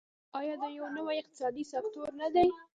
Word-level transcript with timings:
آیا 0.39 0.53
دا 0.61 0.67
یو 0.77 0.85
نوی 0.97 1.17
اقتصادي 1.21 1.63
سکتور 1.71 2.09
نه 2.21 2.27
دی؟ 2.33 2.47